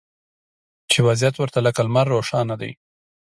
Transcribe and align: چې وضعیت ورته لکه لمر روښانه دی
چې 0.91 0.99
وضعیت 1.07 1.35
ورته 1.37 1.59
لکه 1.65 1.81
لمر 1.85 2.05
روښانه 2.13 2.55
دی 2.61 2.71